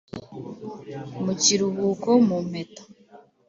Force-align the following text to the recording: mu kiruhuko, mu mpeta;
mu 1.23 1.33
kiruhuko, 1.43 2.09
mu 2.27 2.37
mpeta; 2.47 2.83